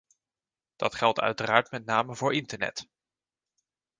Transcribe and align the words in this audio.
Dat 0.75 0.95
geldt 0.95 1.19
uiteraard 1.19 1.71
met 1.71 1.85
name 1.85 2.15
voor 2.15 2.33
internet. 2.33 2.89